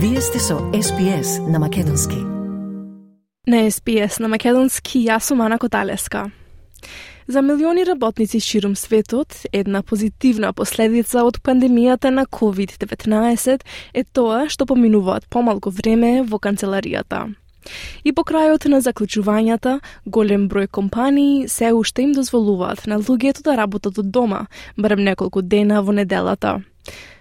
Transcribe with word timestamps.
Вие 0.00 0.20
сте 0.20 0.38
со 0.38 0.54
SPS 0.54 1.50
на 1.50 1.58
Македонски. 1.58 2.16
На 3.46 3.56
SPS 3.66 4.20
на 4.20 4.28
Македонски 4.28 5.00
јас 5.02 5.26
сум 5.26 5.40
Ана 5.40 5.58
Коталеска. 5.58 6.30
За 7.26 7.42
милиони 7.42 7.86
работници 7.86 8.40
ширум 8.40 8.76
светот, 8.76 9.34
една 9.52 9.82
позитивна 9.82 10.52
последица 10.52 11.24
од 11.24 11.40
пандемијата 11.42 12.14
на 12.14 12.26
COVID-19 12.26 13.58
е 13.94 14.04
тоа 14.04 14.46
што 14.48 14.66
поминуваат 14.66 15.26
помалку 15.26 15.70
време 15.70 16.22
во 16.22 16.38
канцеларијата. 16.38 17.34
И 18.04 18.12
по 18.12 18.22
крајот 18.22 18.70
на 18.70 18.78
заклучувањата, 18.78 19.80
голем 20.06 20.48
број 20.48 20.70
компании 20.70 21.48
се 21.48 21.72
уште 21.72 22.02
им 22.02 22.12
дозволуваат 22.12 22.86
на 22.86 23.02
луѓето 23.02 23.42
да 23.42 23.56
работат 23.56 23.98
од 23.98 24.10
дома, 24.10 24.46
барем 24.76 25.02
неколку 25.02 25.42
дена 25.42 25.82
во 25.82 25.92
неделата. 25.92 26.60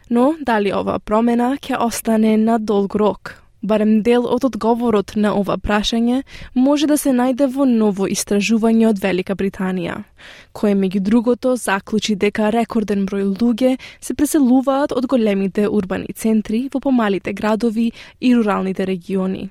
Но 0.10 0.36
дали 0.40 0.72
ова 0.72 1.00
промена 1.00 1.58
ќе 1.58 1.78
остане 1.84 2.38
на 2.38 2.60
долг 2.60 2.96
рок? 2.96 3.36
Барем 3.62 4.04
дел 4.04 4.28
од 4.30 4.46
одговорот 4.46 5.16
на 5.16 5.34
ова 5.36 5.58
прашање 5.58 6.22
може 6.54 6.88
да 6.88 6.98
се 6.98 7.12
најде 7.12 7.48
во 7.52 7.66
ново 7.66 8.08
истражување 8.08 8.86
од 8.92 9.02
Велика 9.02 9.36
Британија, 9.36 9.98
кое 10.54 10.76
меѓу 10.78 11.02
другото 11.02 11.56
заклучи 11.58 12.16
дека 12.16 12.52
рекорден 12.54 13.08
број 13.10 13.26
луѓе 13.34 13.76
се 14.00 14.14
преселуваат 14.14 14.94
од 14.94 15.10
големите 15.10 15.68
урбани 15.68 16.14
центри 16.14 16.70
во 16.74 16.80
помалите 16.80 17.34
градови 17.34 17.92
и 18.22 18.36
руралните 18.36 18.86
региони. 18.86 19.50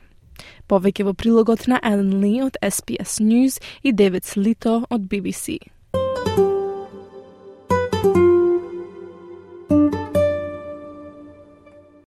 Повеќе 0.71 1.11
во 1.11 1.13
прилогот 1.15 1.67
на 1.67 1.81
Елен 1.83 2.21
Ли 2.23 2.37
од 2.47 2.57
SBS 2.63 3.21
News 3.21 3.61
и 3.83 3.93
Девид 3.93 4.25
Слито 4.25 4.85
од 4.89 5.11
BBC. 5.11 5.59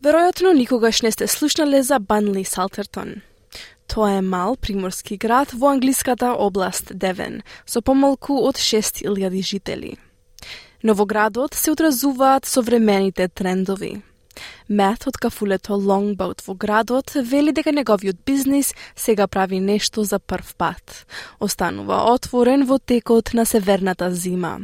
Веројатно 0.10 0.56
никогаш 0.58 1.04
не 1.06 1.12
сте 1.12 1.28
слушнале 1.28 1.84
за 1.84 2.00
Банли 2.00 2.42
Салтертон. 2.44 3.22
Тоа 3.88 4.16
е 4.18 4.22
мал 4.22 4.56
приморски 4.56 5.18
град 5.22 5.52
во 5.54 5.70
англиската 5.70 6.32
област 6.34 6.90
Девен, 6.98 7.44
со 7.66 7.84
помалку 7.86 8.40
од 8.50 8.58
6000 8.58 9.44
жители. 9.46 9.92
Но 10.82 10.96
во 10.98 11.06
градот 11.06 11.54
се 11.54 11.70
одразуваат 11.76 12.50
современите 12.50 13.28
трендови. 13.28 14.02
Мет 14.68 15.06
од 15.06 15.22
кафулето 15.22 15.78
Longboat 15.78 16.42
во 16.48 16.58
градот 16.58 17.14
вели 17.14 17.54
дека 17.54 17.70
неговиот 17.70 18.26
бизнис 18.26 18.74
сега 18.96 19.28
прави 19.28 19.60
нешто 19.60 20.04
за 20.04 20.18
прв 20.18 20.56
пат. 20.58 21.06
Останува 21.40 22.10
отворен 22.10 22.66
во 22.66 22.80
текот 22.80 23.34
на 23.34 23.46
северната 23.46 24.10
зима. 24.10 24.58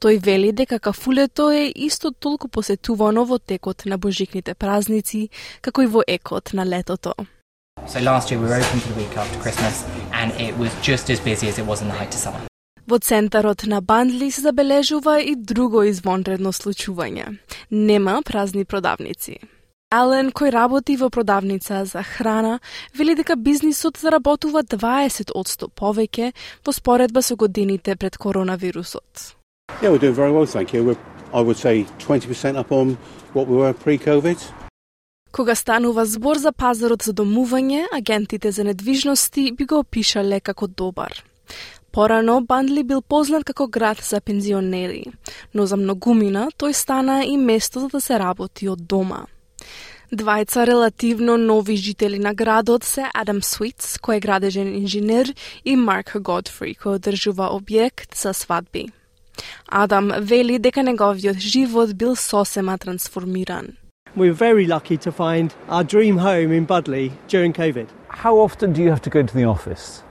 Тој 0.00 0.18
вели 0.24 0.52
дека 0.52 0.78
кафулето 0.78 1.50
е 1.50 1.72
исто 1.74 2.10
толку 2.10 2.48
посетувано 2.48 3.24
во 3.24 3.38
текот 3.38 3.86
на 3.86 3.96
божикните 3.98 4.54
празници, 4.54 5.28
како 5.60 5.82
и 5.82 5.86
во 5.86 6.02
екот 6.06 6.52
на 6.52 6.66
летото. 6.66 7.14
So 7.88 8.00
last 8.00 8.30
year 8.30 8.40
we 8.40 8.48
were 8.48 8.60
open 8.60 8.80
for 8.80 8.92
the 8.92 9.00
week 9.00 9.16
after 9.16 9.38
Christmas 9.40 9.84
and 10.12 10.32
it 10.40 10.56
was 10.58 10.70
just 10.82 11.10
as 11.10 11.20
busy 11.20 11.48
as 11.48 11.58
it 11.58 11.66
was 11.66 11.82
in 11.82 11.88
the 11.88 11.94
height 11.94 12.14
of 12.14 12.20
summer. 12.20 12.40
Во 12.86 12.98
центарот 12.98 13.66
на 13.66 13.80
Бандли 13.80 14.30
се 14.30 14.40
забележува 14.40 15.20
и 15.20 15.34
друго 15.36 15.82
извонредно 15.82 16.52
случување. 16.52 17.38
Нема 17.70 18.22
празни 18.22 18.64
продавници. 18.64 19.38
Ален, 19.94 20.30
кој 20.30 20.50
работи 20.50 20.96
во 20.96 21.08
продавница 21.10 21.84
за 21.84 22.02
храна, 22.02 22.60
вели 22.94 23.14
дека 23.14 23.36
бизнисот 23.36 23.98
заработува 23.98 24.62
20 24.62 25.32
одсто 25.34 25.68
повеќе 25.68 26.32
во 26.66 26.72
споредба 26.72 27.22
со 27.22 27.36
годините 27.36 27.96
пред 27.96 28.18
коронавирусот. 28.18 29.36
Yeah, 29.82 29.90
we're 29.90 29.98
doing 29.98 30.14
very 30.14 30.32
well, 30.32 30.46
thank 30.46 30.72
you. 30.72 30.84
We're, 30.84 30.96
I 31.34 31.40
would 31.42 31.58
say 31.58 31.84
20% 31.98 32.56
up 32.56 32.72
on 32.72 32.96
what 33.34 33.46
we 33.46 33.56
were 33.56 33.74
pre-COVID. 33.74 34.52
Кога 35.32 35.54
станува 35.54 36.06
збор 36.06 36.38
за 36.38 36.52
пазарот 36.52 37.02
за 37.02 37.12
домување, 37.12 37.84
агентите 37.92 38.50
за 38.50 38.64
недвижности 38.64 39.52
би 39.52 39.64
го 39.64 39.82
опишале 39.84 40.40
како 40.40 40.66
добар. 40.66 41.12
Порано 41.92 42.40
Бандли 42.40 42.84
бил 42.84 43.02
познат 43.02 43.44
како 43.44 43.66
град 43.66 44.00
за 44.00 44.20
пензионери, 44.20 45.04
но 45.54 45.66
за 45.66 45.76
многумина 45.76 46.48
тој 46.56 46.72
стана 46.72 47.24
и 47.24 47.36
место 47.36 47.80
за 47.80 47.88
да 47.88 48.00
се 48.00 48.18
работи 48.18 48.68
од 48.68 48.80
дома. 48.80 49.26
Двајца 50.12 50.64
релативно 50.66 51.36
нови 51.36 51.76
жители 51.76 52.18
на 52.18 52.32
градот 52.34 52.84
се 52.84 53.10
Адам 53.14 53.42
Суитс, 53.42 53.98
кој 53.98 54.16
е 54.16 54.20
градежен 54.20 54.74
инженер, 54.74 55.34
и 55.64 55.76
Марк 55.76 56.16
Годфри, 56.16 56.78
кој 56.80 56.96
одржува 56.96 57.52
објект 57.52 58.16
за 58.16 58.32
свадби. 58.32 58.88
Адам 59.67 60.11
вели 60.19 60.57
дека 60.57 60.81
неговиот 60.81 61.37
живот 61.39 61.93
бил 61.93 62.15
сосема 62.15 62.77
трансформиран. 62.77 63.77
We're 64.15 64.33
very 64.33 64.65
lucky 64.67 64.97
to 64.97 65.11
find 65.11 65.53
our 65.69 65.85
dream 65.85 66.17
home 66.17 66.51
in 66.51 66.67
Budley 66.67 67.13
during 67.29 67.53
COVID. 67.53 67.87
How 68.09 68.37
often 68.39 68.73
do 68.73 68.81
you 68.81 68.89
have 68.89 69.01
to 69.03 69.09
go 69.09 69.23
to 69.23 69.33
the 69.33 69.45
office? 69.45 70.03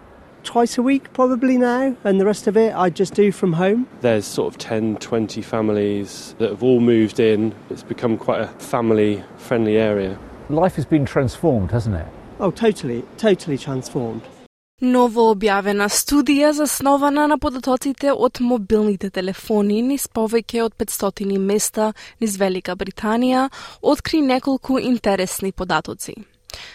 Twice 0.42 0.78
a 0.78 0.82
week, 0.82 1.12
probably 1.12 1.58
now, 1.58 1.94
and 2.02 2.18
the 2.18 2.24
rest 2.24 2.46
of 2.46 2.56
it 2.56 2.74
I 2.74 2.88
just 2.88 3.12
do 3.12 3.30
from 3.30 3.52
home. 3.52 3.86
There's 4.00 4.24
sort 4.24 4.54
of 4.54 4.58
10, 4.58 4.96
20 4.96 5.42
families 5.42 6.34
that 6.38 6.48
have 6.48 6.62
all 6.62 6.80
moved 6.80 7.20
in. 7.20 7.54
It's 7.68 7.82
become 7.82 8.16
quite 8.16 8.40
a 8.40 8.46
family 8.58 9.22
friendly 9.36 9.76
area. 9.76 10.18
Life 10.48 10.76
has 10.76 10.86
been 10.86 11.04
transformed, 11.04 11.70
hasn't 11.72 11.96
it? 11.96 12.06
Oh, 12.40 12.50
totally, 12.50 13.04
totally 13.18 13.58
transformed. 13.58 14.22
Ново 14.83 15.29
објавена 15.31 15.85
студија 15.87 16.49
заснована 16.51 17.29
на 17.31 17.37
податоците 17.39 18.11
од 18.11 18.41
мобилните 18.43 19.07
телефони 19.09 19.77
низ 19.81 20.09
повеќе 20.11 20.65
од 20.65 20.73
500 20.75 21.37
места 21.39 21.93
низ 22.19 22.35
Велика 22.35 22.75
Британија 22.75 23.49
откри 23.81 24.19
неколку 24.21 24.75
интересни 24.77 25.53
податоци. 25.53 26.15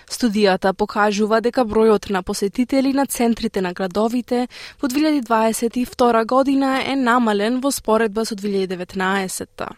Студијата 0.09 0.73
покажува 0.73 1.43
дека 1.45 1.67
бројот 1.69 2.09
на 2.11 2.23
посетители 2.23 2.95
на 2.95 3.05
центрите 3.05 3.61
на 3.61 3.75
градовите 3.75 4.49
во 4.81 4.89
2022 4.89 6.25
година 6.25 6.81
е 6.81 6.97
намален 6.97 7.61
во 7.61 7.71
споредба 7.71 8.25
со 8.25 8.35
2019, 8.35 9.69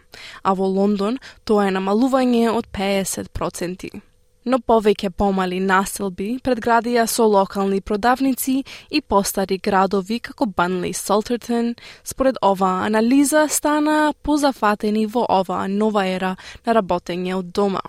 а 0.44 0.54
во 0.54 0.66
Лондон 0.78 1.18
тоа 1.44 1.66
е 1.66 1.74
намалување 1.74 2.54
од 2.54 2.70
50% 2.70 4.11
но 4.44 4.58
повеќе 4.58 5.10
помали 5.10 5.60
населби 5.60 6.38
предградија 6.44 7.06
со 7.06 7.26
локални 7.26 7.80
продавници 7.80 8.64
и 8.90 9.00
постари 9.00 9.58
градови 9.58 10.20
како 10.20 10.46
Банли 10.46 10.92
Солтертон, 10.92 11.74
според 12.04 12.36
оваа 12.42 12.86
анализа 12.86 13.46
стана 13.48 14.14
позафатени 14.22 15.06
во 15.06 15.26
оваа 15.28 15.68
нова 15.68 16.06
ера 16.06 16.36
на 16.66 16.74
работење 16.74 17.34
од 17.34 17.52
дома. 17.52 17.82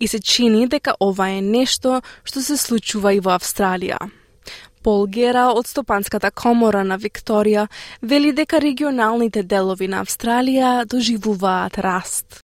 И 0.00 0.06
се 0.06 0.20
чини 0.20 0.66
дека 0.68 0.94
ова 1.00 1.28
е 1.28 1.40
нешто 1.40 2.00
што 2.24 2.42
се 2.42 2.56
случува 2.56 3.14
и 3.14 3.20
во 3.20 3.34
Австралија. 3.34 3.98
Пол 4.86 5.08
Гера 5.10 5.48
од 5.50 5.66
Стопанската 5.66 6.30
комора 6.30 6.84
на 6.84 6.98
Викторија 6.98 7.66
вели 8.02 8.30
дека 8.32 8.60
регионалните 8.62 9.42
делови 9.42 9.88
на 9.90 10.04
Австралија 10.04 10.84
доживуваат 10.86 11.78
раст. 11.82 12.45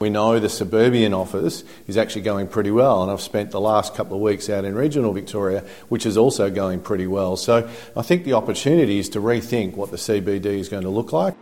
We 0.00 0.10
know 0.10 0.38
the 0.38 0.50
suburban 0.50 1.14
office 1.14 1.64
is 1.86 1.96
actually 1.96 2.22
going 2.22 2.48
pretty 2.48 2.70
well, 2.70 3.02
and 3.02 3.10
I've 3.10 3.22
spent 3.22 3.50
the 3.50 3.60
last 3.60 3.94
couple 3.94 4.16
of 4.16 4.22
weeks 4.22 4.50
out 4.50 4.64
in 4.66 4.74
regional 4.74 5.12
Victoria, 5.14 5.64
which 5.88 6.04
is 6.04 6.18
also 6.18 6.50
going 6.50 6.80
pretty 6.80 7.06
well. 7.06 7.36
So 7.36 7.66
I 7.96 8.02
think 8.02 8.24
the 8.24 8.34
opportunity 8.34 8.98
is 8.98 9.08
to 9.10 9.20
rethink 9.20 9.74
what 9.74 9.90
the 9.90 9.96
CBD 9.96 10.46
is 10.46 10.68
going 10.68 10.84
to 10.84 10.90
look 10.90 11.12
like. 11.12 11.34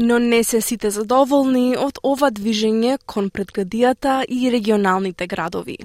Но 0.00 0.18
не 0.18 0.44
се 0.44 0.60
сите 0.60 0.90
задоволни 0.90 1.76
од 1.76 1.98
ова 2.06 2.30
движење 2.30 2.98
кон 3.06 3.30
предградијата 3.30 4.24
и 4.28 4.50
регионалните 4.50 5.26
градови. 5.26 5.78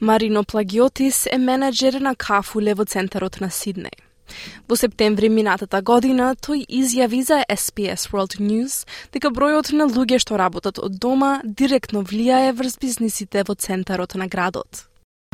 Марино 0.00 0.44
Плагиотис 0.44 1.26
е 1.32 1.38
менеджер 1.38 2.00
на 2.00 2.14
Кафуле 2.14 2.74
во 2.74 2.84
центарот 2.84 3.40
на 3.40 3.48
Сиднеј. 3.48 3.98
Во 4.67 4.75
септември 4.75 5.29
минатата 5.29 5.81
година 5.81 6.35
тој 6.35 6.65
изјави 6.67 7.21
за 7.23 7.43
SPS 7.49 8.11
World 8.11 8.39
News 8.39 8.85
дека 9.11 9.29
бројот 9.29 9.73
на 9.73 9.85
луѓе 9.85 10.19
што 10.19 10.37
работат 10.37 10.79
од 10.79 10.99
дома 10.99 11.41
директно 11.43 12.03
влијае 12.03 12.53
врз 12.53 12.77
бизнисите 12.79 13.43
во 13.47 13.55
центарот 13.55 14.15
на 14.15 14.27
градот. 14.27 14.87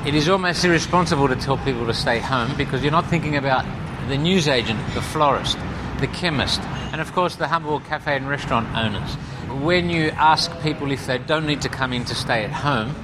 It 0.05 0.15
is 0.15 0.29
almost 0.29 0.63
irresponsible 0.63 1.27
to 1.27 1.35
tell 1.35 1.57
people 1.57 1.85
to 1.85 1.93
stay 1.93 2.19
home 2.19 2.53
because 2.57 2.83
you're 2.83 2.91
not 2.91 3.09
thinking 3.09 3.35
about 3.35 3.65
the 4.07 4.17
newsagent, 4.17 4.79
the 4.93 5.01
florist, 5.01 5.57
the 5.99 6.07
chemist, 6.07 6.61
and 6.91 7.01
of 7.01 7.13
course 7.13 7.35
the 7.35 7.47
humble 7.47 7.79
cafe 7.81 8.15
and 8.15 8.29
restaurant 8.29 8.67
owners. 8.75 9.15
When 9.63 9.89
you 9.89 10.11
ask 10.11 10.51
people 10.61 10.91
if 10.91 11.07
they 11.07 11.17
don't 11.17 11.45
need 11.45 11.61
to 11.61 11.69
come 11.69 11.91
in 11.93 12.05
to 12.05 12.15
stay 12.15 12.43
at 12.43 12.51
home, 12.51 12.95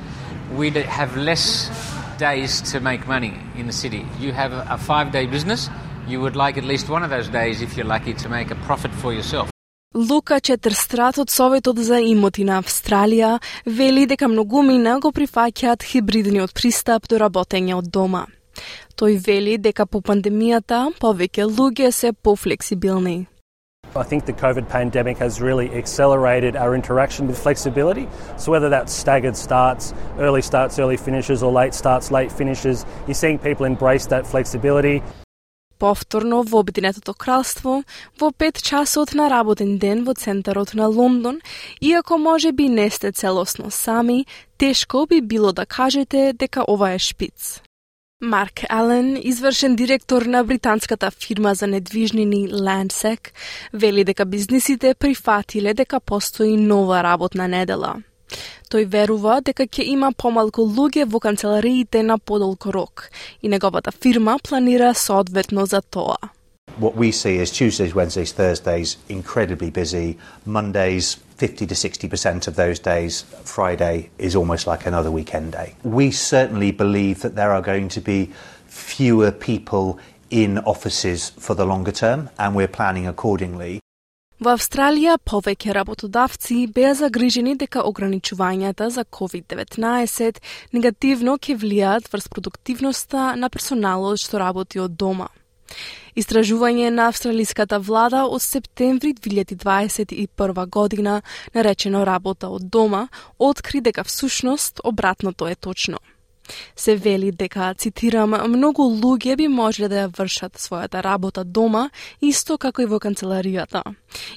we 0.55 0.69
have 0.71 1.17
less 1.17 1.69
days 2.17 2.61
to 2.71 2.79
make 2.79 3.07
money 3.07 3.33
in 3.57 3.65
the 3.67 3.73
city. 3.73 4.05
You 4.19 4.31
have 4.31 4.53
a 4.53 4.77
five 4.77 5.11
day 5.11 5.25
business, 5.25 5.69
you 6.08 6.20
would 6.20 6.36
like 6.36 6.58
at 6.58 6.64
least 6.64 6.88
one 6.88 7.02
of 7.02 7.10
those 7.10 7.28
days, 7.28 7.62
if 7.62 7.76
you're 7.76 7.86
lucky, 7.86 8.14
to 8.14 8.28
make 8.28 8.50
a 8.50 8.56
profit 8.66 8.92
for 8.92 9.12
yourself. 9.12 9.50
Лука 9.94 10.40
Четрстрат 10.40 11.18
од 11.18 11.30
Советот 11.30 11.78
за 11.78 11.96
имоти 11.96 12.44
на 12.44 12.58
Австралија 12.60 13.38
вели 13.64 14.04
дека 14.06 14.28
многумина 14.28 14.98
го 15.00 15.12
прифаќаат 15.16 15.82
хибридниот 15.82 16.52
пристап 16.52 17.08
до 17.08 17.16
работење 17.18 17.74
од 17.74 17.88
дома. 17.88 18.26
Тој 19.00 19.16
вели 19.26 19.56
дека 19.56 19.86
по 19.86 20.00
пандемијата 20.00 20.92
повеќе 21.00 21.48
луѓе 21.48 21.90
се 21.90 22.12
пофлексибилни. 22.12 23.26
I 23.96 24.02
think 24.04 24.26
the 24.26 24.34
COVID 24.34 24.68
pandemic 24.68 25.16
has 25.18 25.40
really 25.40 25.70
accelerated 25.74 26.54
our 26.54 26.74
interaction 26.74 27.26
with 27.26 27.38
flexibility. 27.38 28.06
So, 28.36 28.52
whether 28.52 28.68
that's 28.68 28.92
staggered 28.92 29.36
starts, 29.36 29.94
early 30.18 30.42
starts, 30.42 30.78
early 30.78 30.98
finishes, 30.98 31.42
or 31.42 31.50
late 31.50 31.72
starts, 31.72 32.10
late 32.10 32.30
finishes, 32.30 32.84
you're 33.06 33.14
seeing 33.14 33.38
people 33.38 33.64
embrace 33.64 34.06
that 34.06 34.26
flexibility. 34.26 35.02
Повторно 35.83 36.43
во 36.43 36.59
Обединетото 36.59 37.13
кралство, 37.13 37.83
во 38.19 38.31
5 38.31 38.61
часот 38.63 39.13
на 39.13 39.27
работен 39.29 39.77
ден 39.77 40.05
во 40.05 40.13
центарот 40.13 40.73
на 40.73 40.87
Лондон, 40.87 41.41
иако 41.81 42.17
може 42.17 42.51
би 42.51 42.69
не 42.69 42.89
сте 42.89 43.11
целосно 43.11 43.71
сами, 43.71 44.25
тешко 44.57 45.05
би 45.05 45.21
било 45.21 45.51
да 45.51 45.65
кажете 45.65 46.31
дека 46.33 46.63
ова 46.67 46.91
е 46.91 46.99
шпиц. 46.99 47.61
Марк 48.21 48.63
Ален, 48.71 49.19
извршен 49.23 49.75
директор 49.75 50.21
на 50.21 50.43
британската 50.43 51.11
фирма 51.11 51.53
за 51.53 51.67
недвижнини 51.67 52.49
Landsec, 52.49 53.31
вели 53.73 54.03
дека 54.03 54.25
бизнисите 54.25 54.93
прифатиле 54.93 55.73
дека 55.73 55.99
постои 55.99 56.57
нова 56.57 57.03
работна 57.03 57.47
недела. 57.47 57.95
Тој 58.72 58.86
верува 58.86 59.40
дека 59.40 59.66
ќе 59.66 59.86
има 59.94 60.12
помалку 60.12 60.62
луѓе 60.62 61.04
во 61.04 61.20
канцелариите 61.20 62.02
на 62.02 62.18
подолго 62.18 62.72
рок 62.72 63.10
и 63.42 63.48
неговата 63.48 63.92
фирма 63.92 64.38
планира 64.42 64.94
соодветно 64.94 65.66
за 65.66 65.82
тоа. 65.82 66.16
What 66.78 66.94
we 66.94 67.10
see 67.10 67.38
is 67.38 67.50
Tuesdays, 67.50 67.92
Wednesdays, 67.92 68.30
Thursdays 68.30 68.98
incredibly 69.08 69.70
busy. 69.70 70.16
Mondays, 70.46 71.16
50 71.36 71.66
to 71.66 71.74
60% 71.74 72.46
of 72.46 72.54
those 72.54 72.78
days, 72.78 73.24
Friday 73.42 74.10
is 74.18 74.36
almost 74.36 74.66
like 74.68 74.86
another 74.86 75.10
weekend 75.10 75.52
day. 75.52 75.74
We 75.82 76.12
certainly 76.12 76.70
believe 76.70 77.22
that 77.22 77.34
there 77.34 77.50
are 77.50 77.62
going 77.62 77.88
to 77.88 78.00
be 78.00 78.30
fewer 78.66 79.32
people 79.32 79.98
in 80.30 80.58
offices 80.58 81.30
for 81.30 81.54
the 81.54 81.64
longer 81.64 81.90
term, 81.90 82.30
and 82.38 82.54
we're 82.54 82.68
planning 82.68 83.08
accordingly. 83.08 83.80
Во 84.43 84.57
Австралија 84.57 85.13
повеќе 85.23 85.71
работодавци 85.77 86.55
беа 86.75 86.89
загрижени 86.99 87.53
дека 87.55 87.85
ограничувањата 87.87 88.89
за 88.91 89.05
COVID-19 89.17 90.41
негативно 90.75 91.37
ќе 91.37 91.55
влијаат 91.61 92.09
врз 92.11 92.27
продуктивноста 92.33 93.29
на 93.39 93.47
персоналот 93.53 94.19
што 94.19 94.41
работи 94.43 94.81
од 94.83 94.97
дома. 94.99 95.29
Истражување 96.19 96.89
на 96.91 97.07
австралиската 97.13 97.79
влада 97.79 98.25
од 98.25 98.43
септември 98.43 99.13
2021 99.13 100.67
година, 100.67 101.21
наречено 101.53 102.03
работа 102.03 102.49
од 102.49 102.67
дома, 102.67 103.07
откри 103.39 103.79
дека 103.79 104.03
всушност 104.03 104.83
обратното 104.83 105.47
е 105.47 105.55
точно. 105.55 106.03
Се 106.75 106.95
вели 106.95 107.31
дека, 107.31 107.73
цитирам, 107.77 108.35
многу 108.51 108.83
луѓе 108.83 109.35
би 109.37 109.47
можеле 109.47 109.87
да 109.89 110.03
ја 110.03 110.11
вршат 110.17 110.59
својата 110.59 111.03
работа 111.03 111.43
дома, 111.43 111.89
исто 112.21 112.57
како 112.57 112.83
и 112.83 112.89
во 112.89 112.99
канцеларијата, 112.99 113.83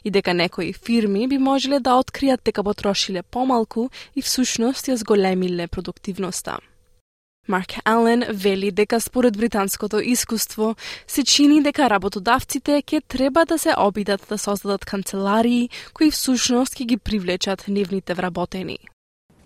и 0.05 0.11
дека 0.11 0.35
некои 0.35 0.73
фирми 0.73 1.27
би 1.29 1.39
можеле 1.39 1.81
да 1.81 1.99
откријат 1.99 2.45
дека 2.45 2.63
потрошиле 2.63 3.23
помалку 3.23 3.91
и 4.15 4.23
всушност 4.23 4.89
ја 4.89 4.97
зголемиле 5.03 5.69
продуктивноста. 5.69 6.59
Марк 7.49 7.73
Ален 7.85 8.25
вели 8.31 8.71
дека 8.71 9.01
според 9.01 9.37
британското 9.37 10.01
искуство 10.01 10.77
се 11.07 11.23
чини 11.23 11.63
дека 11.63 11.91
работодавците 11.91 12.83
ќе 12.83 13.03
треба 13.09 13.45
да 13.45 13.59
се 13.59 13.75
обидат 13.79 14.27
да 14.29 14.39
создадат 14.39 14.85
канцеларии 14.85 15.71
кои 15.95 16.11
всушност 16.11 16.75
ќе 16.75 16.87
ги 16.87 16.97
привлечат 16.97 17.69
нивните 17.69 18.15
вработени. 18.15 18.79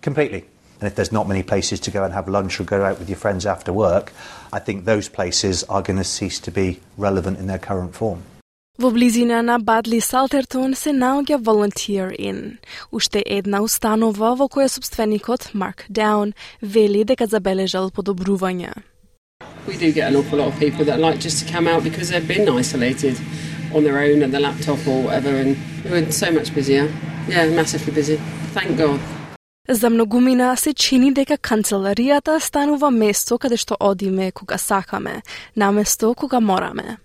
Completely. 0.01 0.43
And 0.80 0.86
if 0.86 0.94
there's 0.94 1.12
not 1.12 1.26
many 1.26 1.42
places 1.42 1.80
to 1.80 1.90
go 1.90 2.04
and 2.04 2.12
have 2.12 2.28
lunch 2.28 2.60
or 2.60 2.64
go 2.64 2.84
out 2.84 2.98
with 2.98 3.08
your 3.08 3.16
friends 3.16 3.46
after 3.46 3.72
work, 3.72 4.12
I 4.52 4.58
think 4.58 4.84
those 4.84 5.08
places 5.08 5.64
are 5.64 5.82
going 5.82 5.96
to 5.96 6.04
cease 6.04 6.38
to 6.40 6.50
be 6.50 6.80
relevant 6.98 7.38
in 7.38 7.46
their 7.46 7.58
current 7.58 7.94
form. 7.94 8.22
Во 8.78 8.90
близина 8.90 9.42
на 9.42 9.58
Бадли 9.58 10.00
Салтертон 10.00 10.74
се 10.74 10.90
наоѓа 10.90 11.38
Volunteer 11.40 12.12
Inn, 12.18 12.58
уште 12.92 13.22
една 13.24 13.62
установа 13.62 14.34
во 14.36 14.48
која 14.52 14.68
собственикот 14.68 15.54
Марк 15.54 15.86
Даун 15.88 16.34
вели 16.60 17.04
дека 17.04 17.26
забележал 17.26 17.90
подобрувања. 17.90 18.74
We 19.66 19.78
do 19.78 19.92
get 19.92 20.12
an 20.12 20.16
awful 20.16 20.38
lot 20.38 20.48
of 20.48 20.58
people 20.58 20.84
that 20.84 21.00
like 21.00 21.20
just 21.20 21.40
to 21.40 21.50
come 21.50 21.66
out 21.66 21.84
because 21.84 22.10
they've 22.10 22.28
been 22.28 22.46
isolated 22.50 23.16
on 23.74 23.82
their 23.82 23.98
own 23.98 24.22
at 24.22 24.30
the 24.30 24.40
laptop 24.40 24.86
or 24.86 25.04
whatever 25.04 25.30
and 25.30 25.56
we're 25.90 26.12
so 26.12 26.30
much 26.30 26.54
busier. 26.54 26.92
Yeah, 27.28 27.48
massively 27.48 27.94
busy. 27.94 28.20
Thank 28.52 28.76
God. 28.76 29.00
За 29.71 29.89
многумина 29.89 30.55
се 30.57 30.73
чини 30.73 31.13
дека 31.15 31.37
канцеларијата 31.39 32.39
станува 32.43 32.89
место 32.91 33.37
каде 33.39 33.55
што 33.55 33.77
одиме 33.79 34.31
кога 34.35 34.57
сакаме, 34.57 35.21
наместо 35.55 36.11
кога 36.13 36.39
мораме. 36.39 36.97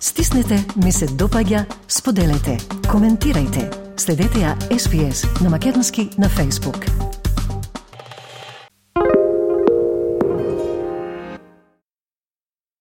Стиснете, 0.00 0.62
ми 0.84 0.92
се 0.92 1.10
допаѓа, 1.10 1.64
споделете, 1.88 2.58
коментирајте. 2.86 3.66
Следете 3.98 4.46
ја 4.46 4.54
SPS 4.70 5.26
на 5.42 5.50
Македонски 5.50 6.10
на 6.18 6.30
Facebook. 6.30 6.97